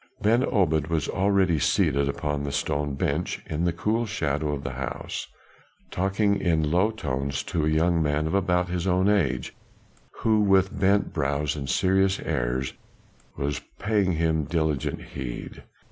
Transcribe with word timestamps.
Ben 0.19 0.43
Obed 0.43 0.87
was 0.87 1.07
already 1.07 1.59
seated 1.59 2.09
upon 2.09 2.41
the 2.41 2.51
stone 2.51 2.95
bench 2.95 3.39
in 3.45 3.65
the 3.65 3.71
cool 3.71 4.07
shadow 4.07 4.51
of 4.51 4.63
the 4.63 4.71
house, 4.71 5.27
talking 5.91 6.41
in 6.41 6.71
low 6.71 6.89
tones 6.89 7.43
to 7.43 7.67
a 7.67 7.69
young 7.69 8.01
man 8.01 8.25
of 8.25 8.33
about 8.33 8.67
his 8.67 8.87
own 8.87 9.07
age, 9.07 9.53
who 10.21 10.39
with 10.39 10.79
bent 10.79 11.13
brows 11.13 11.55
and 11.55 11.69
serious 11.69 12.19
air 12.21 12.63
was 13.37 13.61
paying 13.77 14.13
him 14.13 14.45
diligent 14.45 15.03
heed. 15.03 15.61